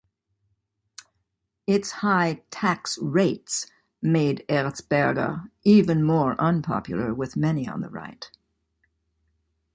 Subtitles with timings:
[1.67, 3.67] Its high tax rates
[4.01, 8.31] made Erzberger even more unpopular with many on the right.